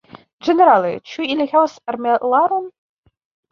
Ĝenerale, 0.45 0.93
ĉu 1.11 1.27
ili 1.35 1.47
havas 1.53 1.77
armilaron? 1.95 2.67